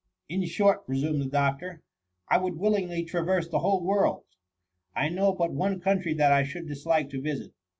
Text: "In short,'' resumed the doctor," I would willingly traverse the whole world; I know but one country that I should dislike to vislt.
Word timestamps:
"In 0.29 0.43
short,'' 0.47 0.83
resumed 0.87 1.21
the 1.21 1.27
doctor," 1.29 1.83
I 2.27 2.39
would 2.39 2.57
willingly 2.57 3.03
traverse 3.03 3.47
the 3.47 3.59
whole 3.59 3.83
world; 3.83 4.23
I 4.95 5.09
know 5.09 5.31
but 5.31 5.53
one 5.53 5.79
country 5.79 6.15
that 6.15 6.31
I 6.31 6.43
should 6.43 6.67
dislike 6.67 7.11
to 7.11 7.21
vislt. 7.21 7.51